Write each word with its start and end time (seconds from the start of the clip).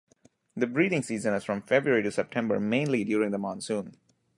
The 0.55 0.65
breeding 0.65 1.03
season 1.03 1.35
is 1.35 1.43
from 1.43 1.61
February 1.61 2.01
to 2.01 2.11
September, 2.11 2.59
mainly 2.59 3.03
during 3.03 3.29
the 3.29 3.37
monsoon. 3.37 3.97